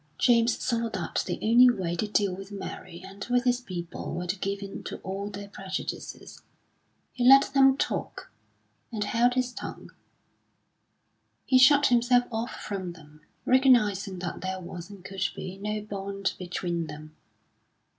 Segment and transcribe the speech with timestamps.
[0.17, 4.25] James saw that the only way to deal with Mary and with his people was
[4.29, 6.41] to give in to all their prejudices.
[7.11, 8.31] He let them talk,
[8.91, 9.91] and held his tongue.
[11.45, 16.33] He shut himself off from them, recognising that there was, and could be, no bond
[16.39, 17.15] between them.